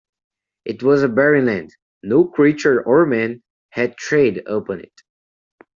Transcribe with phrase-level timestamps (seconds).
[0.65, 5.03] It was a barren land, no creature or man had tread upon it.